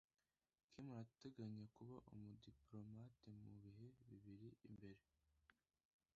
Kim 0.71 0.87
arateganya 0.95 1.65
kuba 1.75 1.95
umudipolomate 2.13 3.29
mu 3.45 3.55
bihe 3.63 3.87
biri 4.23 4.49
imbere. 4.69 5.03